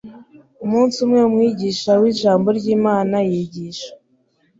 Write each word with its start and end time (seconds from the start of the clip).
umnsi 0.65 0.97
umwe 1.03 1.19
umwigisha 1.29 1.91
w’ijambo 2.01 2.47
ry’Imana 2.57 3.15
yigisha 3.29 3.91